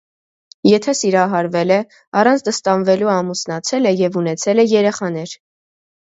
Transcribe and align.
Եթե 0.67 0.93
սիրահարվել 0.99 1.73
է, 1.75 1.77
առանց 2.21 2.45
տստանվելու 2.47 3.11
ամուսնացել 3.17 3.93
է 3.93 3.93
և 4.01 4.19
ունեցել 4.25 4.65
է 4.67 4.69
երեխաներ։ 4.75 5.37